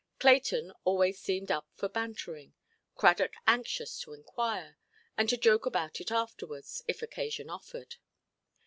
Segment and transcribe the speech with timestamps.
[0.17, 2.55] Clayton always seemed up for bantering;
[2.95, 4.79] Cradock anxious to inquire,
[5.15, 7.97] and to joke about it afterwards, if occasion offered.